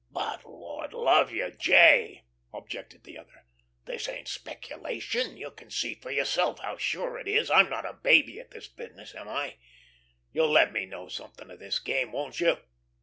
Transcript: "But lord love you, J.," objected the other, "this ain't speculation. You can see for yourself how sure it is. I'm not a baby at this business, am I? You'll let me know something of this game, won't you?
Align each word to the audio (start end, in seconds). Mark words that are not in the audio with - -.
"But 0.09 0.43
lord 0.47 0.93
love 0.93 1.31
you, 1.31 1.51
J.," 1.51 2.23
objected 2.51 3.03
the 3.03 3.19
other, 3.19 3.45
"this 3.85 4.09
ain't 4.09 4.27
speculation. 4.27 5.37
You 5.37 5.51
can 5.51 5.69
see 5.69 5.93
for 5.93 6.09
yourself 6.09 6.57
how 6.57 6.77
sure 6.77 7.19
it 7.19 7.27
is. 7.27 7.51
I'm 7.51 7.69
not 7.69 7.85
a 7.85 7.93
baby 7.93 8.39
at 8.39 8.49
this 8.49 8.67
business, 8.67 9.13
am 9.13 9.27
I? 9.29 9.57
You'll 10.33 10.49
let 10.49 10.73
me 10.73 10.87
know 10.87 11.07
something 11.07 11.51
of 11.51 11.59
this 11.59 11.77
game, 11.77 12.13
won't 12.13 12.39
you? 12.39 12.57